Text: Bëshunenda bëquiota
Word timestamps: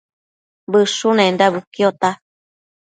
Bëshunenda 0.71 1.45
bëquiota 1.53 2.09